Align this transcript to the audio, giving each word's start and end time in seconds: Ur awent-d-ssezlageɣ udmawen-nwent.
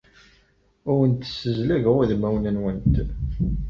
Ur 0.89 0.93
awent-d-ssezlageɣ 0.95 1.95
udmawen-nwent. 2.01 2.95